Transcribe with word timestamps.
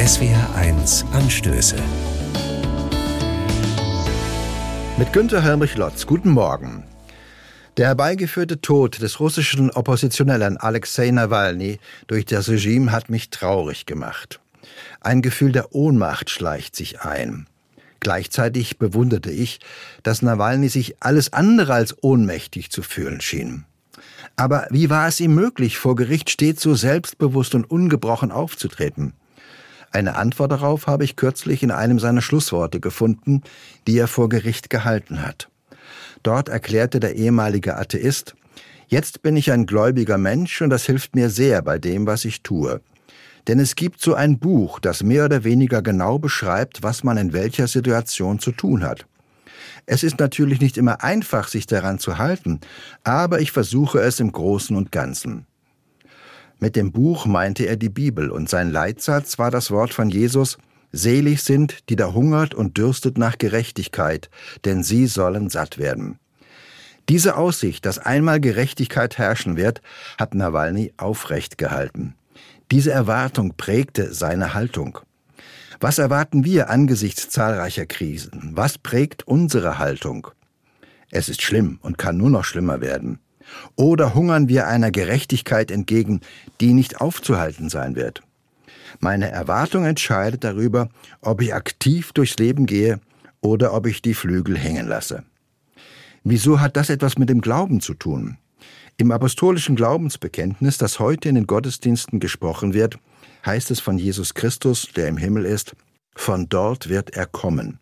SWR1 0.00 1.04
Anstöße. 1.12 1.76
Mit 4.96 5.12
Günter 5.12 5.42
Helmrich 5.42 5.76
Lotz. 5.76 6.06
Guten 6.06 6.30
Morgen. 6.30 6.84
Der 7.76 7.88
herbeigeführte 7.88 8.62
Tod 8.62 9.02
des 9.02 9.20
russischen 9.20 9.70
Oppositionellen 9.70 10.56
Alexei 10.56 11.10
Nawalny 11.10 11.80
durch 12.06 12.24
das 12.24 12.48
Regime 12.48 12.92
hat 12.92 13.10
mich 13.10 13.28
traurig 13.28 13.84
gemacht. 13.84 14.40
Ein 15.02 15.20
Gefühl 15.20 15.52
der 15.52 15.74
Ohnmacht 15.74 16.30
schleicht 16.30 16.76
sich 16.76 17.02
ein. 17.02 17.46
Gleichzeitig 18.00 18.78
bewunderte 18.78 19.30
ich, 19.30 19.60
dass 20.02 20.22
Nawalny 20.22 20.70
sich 20.70 20.96
alles 21.00 21.34
andere 21.34 21.74
als 21.74 22.02
ohnmächtig 22.02 22.70
zu 22.70 22.80
fühlen 22.80 23.20
schien. 23.20 23.66
Aber 24.34 24.66
wie 24.70 24.88
war 24.88 25.08
es 25.08 25.20
ihm 25.20 25.34
möglich, 25.34 25.76
vor 25.76 25.94
Gericht 25.94 26.30
stets 26.30 26.62
so 26.62 26.74
selbstbewusst 26.74 27.54
und 27.54 27.70
ungebrochen 27.70 28.32
aufzutreten? 28.32 29.12
Eine 29.90 30.16
Antwort 30.16 30.52
darauf 30.52 30.86
habe 30.86 31.04
ich 31.04 31.16
kürzlich 31.16 31.62
in 31.62 31.70
einem 31.70 31.98
seiner 31.98 32.22
Schlussworte 32.22 32.80
gefunden, 32.80 33.42
die 33.86 33.98
er 33.98 34.08
vor 34.08 34.28
Gericht 34.28 34.70
gehalten 34.70 35.22
hat. 35.22 35.48
Dort 36.22 36.48
erklärte 36.48 37.00
der 37.00 37.16
ehemalige 37.16 37.76
Atheist, 37.76 38.34
Jetzt 38.90 39.22
bin 39.22 39.36
ich 39.36 39.52
ein 39.52 39.66
gläubiger 39.66 40.18
Mensch 40.18 40.60
und 40.62 40.70
das 40.70 40.84
hilft 40.84 41.14
mir 41.14 41.30
sehr 41.30 41.62
bei 41.62 41.78
dem, 41.78 42.08
was 42.08 42.24
ich 42.24 42.42
tue. 42.42 42.80
Denn 43.46 43.60
es 43.60 43.76
gibt 43.76 44.00
so 44.00 44.14
ein 44.14 44.40
Buch, 44.40 44.80
das 44.80 45.04
mehr 45.04 45.26
oder 45.26 45.44
weniger 45.44 45.80
genau 45.80 46.18
beschreibt, 46.18 46.82
was 46.82 47.04
man 47.04 47.16
in 47.16 47.32
welcher 47.32 47.68
Situation 47.68 48.40
zu 48.40 48.50
tun 48.50 48.82
hat. 48.82 49.06
Es 49.86 50.02
ist 50.02 50.18
natürlich 50.18 50.60
nicht 50.60 50.76
immer 50.76 51.04
einfach, 51.04 51.46
sich 51.46 51.66
daran 51.66 52.00
zu 52.00 52.18
halten, 52.18 52.58
aber 53.04 53.40
ich 53.40 53.52
versuche 53.52 54.00
es 54.00 54.18
im 54.18 54.32
Großen 54.32 54.76
und 54.76 54.90
Ganzen. 54.90 55.46
Mit 56.60 56.76
dem 56.76 56.92
Buch 56.92 57.24
meinte 57.24 57.64
er 57.64 57.76
die 57.76 57.88
Bibel 57.88 58.30
und 58.30 58.50
sein 58.50 58.70
Leitsatz 58.70 59.38
war 59.38 59.50
das 59.50 59.70
Wort 59.70 59.94
von 59.94 60.10
Jesus, 60.10 60.58
Selig 60.92 61.42
sind, 61.42 61.88
die 61.88 61.96
da 61.96 62.12
hungert 62.12 62.54
und 62.54 62.76
dürstet 62.76 63.16
nach 63.16 63.38
Gerechtigkeit, 63.38 64.28
denn 64.64 64.82
sie 64.82 65.06
sollen 65.06 65.48
satt 65.48 65.78
werden. 65.78 66.18
Diese 67.08 67.36
Aussicht, 67.36 67.86
dass 67.86 67.98
einmal 67.98 68.40
Gerechtigkeit 68.40 69.16
herrschen 69.16 69.56
wird, 69.56 69.80
hat 70.18 70.34
Nawalny 70.34 70.92
aufrecht 70.96 71.58
gehalten. 71.58 72.14
Diese 72.70 72.90
Erwartung 72.90 73.54
prägte 73.56 74.12
seine 74.12 74.52
Haltung. 74.52 74.98
Was 75.80 75.98
erwarten 75.98 76.44
wir 76.44 76.68
angesichts 76.68 77.30
zahlreicher 77.30 77.86
Krisen? 77.86 78.52
Was 78.54 78.76
prägt 78.76 79.26
unsere 79.26 79.78
Haltung? 79.78 80.28
Es 81.10 81.28
ist 81.28 81.40
schlimm 81.40 81.78
und 81.80 81.96
kann 81.96 82.18
nur 82.18 82.30
noch 82.30 82.44
schlimmer 82.44 82.80
werden. 82.80 83.18
Oder 83.76 84.14
hungern 84.14 84.48
wir 84.48 84.66
einer 84.66 84.90
Gerechtigkeit 84.90 85.70
entgegen, 85.70 86.20
die 86.60 86.72
nicht 86.72 87.00
aufzuhalten 87.00 87.68
sein 87.68 87.96
wird? 87.96 88.22
Meine 88.98 89.30
Erwartung 89.30 89.84
entscheidet 89.84 90.44
darüber, 90.44 90.88
ob 91.20 91.40
ich 91.40 91.54
aktiv 91.54 92.12
durchs 92.12 92.36
Leben 92.38 92.66
gehe 92.66 93.00
oder 93.40 93.72
ob 93.72 93.86
ich 93.86 94.02
die 94.02 94.14
Flügel 94.14 94.58
hängen 94.58 94.88
lasse. 94.88 95.22
Wieso 96.24 96.60
hat 96.60 96.76
das 96.76 96.90
etwas 96.90 97.16
mit 97.16 97.28
dem 97.28 97.40
Glauben 97.40 97.80
zu 97.80 97.94
tun? 97.94 98.36
Im 98.98 99.12
apostolischen 99.12 99.76
Glaubensbekenntnis, 99.76 100.76
das 100.76 100.98
heute 100.98 101.30
in 101.30 101.34
den 101.34 101.46
Gottesdiensten 101.46 102.20
gesprochen 102.20 102.74
wird, 102.74 102.98
heißt 103.46 103.70
es 103.70 103.80
von 103.80 103.96
Jesus 103.96 104.34
Christus, 104.34 104.88
der 104.94 105.08
im 105.08 105.16
Himmel 105.16 105.46
ist, 105.46 105.74
von 106.14 106.50
dort 106.50 106.90
wird 106.90 107.16
er 107.16 107.24
kommen. 107.24 107.78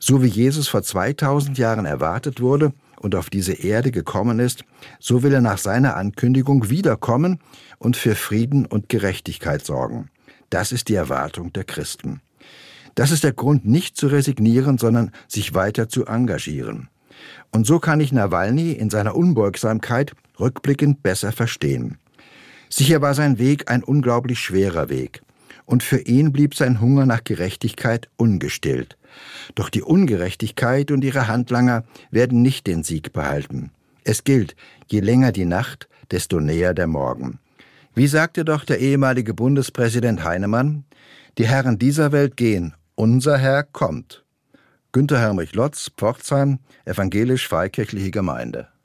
So 0.00 0.22
wie 0.24 0.28
Jesus 0.28 0.66
vor 0.66 0.82
2000 0.82 1.56
Jahren 1.56 1.86
erwartet 1.86 2.40
wurde, 2.40 2.72
und 3.04 3.14
auf 3.14 3.28
diese 3.28 3.52
Erde 3.52 3.90
gekommen 3.90 4.38
ist, 4.38 4.64
so 4.98 5.22
will 5.22 5.34
er 5.34 5.42
nach 5.42 5.58
seiner 5.58 5.94
Ankündigung 5.96 6.70
wiederkommen 6.70 7.38
und 7.78 7.98
für 7.98 8.14
Frieden 8.14 8.64
und 8.64 8.88
Gerechtigkeit 8.88 9.64
sorgen. 9.64 10.08
Das 10.48 10.72
ist 10.72 10.88
die 10.88 10.94
Erwartung 10.94 11.52
der 11.52 11.64
Christen. 11.64 12.22
Das 12.94 13.10
ist 13.10 13.22
der 13.22 13.34
Grund, 13.34 13.66
nicht 13.66 13.98
zu 13.98 14.06
resignieren, 14.06 14.78
sondern 14.78 15.10
sich 15.28 15.54
weiter 15.54 15.88
zu 15.88 16.06
engagieren. 16.06 16.88
Und 17.52 17.66
so 17.66 17.78
kann 17.78 18.00
ich 18.00 18.10
Nawalny 18.10 18.72
in 18.72 18.88
seiner 18.88 19.14
Unbeugsamkeit 19.14 20.14
rückblickend 20.40 21.02
besser 21.02 21.32
verstehen. 21.32 21.98
Sicher 22.70 23.02
war 23.02 23.12
sein 23.12 23.38
Weg 23.38 23.70
ein 23.70 23.84
unglaublich 23.84 24.40
schwerer 24.40 24.88
Weg 24.88 25.23
und 25.66 25.82
für 25.82 26.00
ihn 26.00 26.32
blieb 26.32 26.54
sein 26.54 26.80
Hunger 26.80 27.06
nach 27.06 27.24
Gerechtigkeit 27.24 28.08
ungestillt. 28.16 28.96
Doch 29.54 29.70
die 29.70 29.82
Ungerechtigkeit 29.82 30.90
und 30.90 31.04
ihre 31.04 31.28
Handlanger 31.28 31.84
werden 32.10 32.42
nicht 32.42 32.66
den 32.66 32.82
Sieg 32.82 33.12
behalten. 33.12 33.70
Es 34.04 34.24
gilt, 34.24 34.56
je 34.86 35.00
länger 35.00 35.32
die 35.32 35.46
Nacht, 35.46 35.88
desto 36.10 36.40
näher 36.40 36.74
der 36.74 36.86
Morgen. 36.86 37.38
Wie 37.94 38.06
sagte 38.06 38.44
doch 38.44 38.64
der 38.64 38.80
ehemalige 38.80 39.34
Bundespräsident 39.34 40.24
Heinemann, 40.24 40.84
die 41.38 41.46
Herren 41.46 41.78
dieser 41.78 42.12
Welt 42.12 42.36
gehen, 42.36 42.74
unser 42.94 43.38
Herr 43.38 43.62
kommt. 43.62 44.24
Günter 44.92 45.18
Hermrich 45.18 45.54
Lotz, 45.54 45.90
Pforzheim, 45.96 46.58
evangelisch-freikirchliche 46.84 48.10
Gemeinde. 48.10 48.68